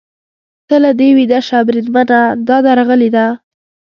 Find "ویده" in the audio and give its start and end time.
1.17-1.39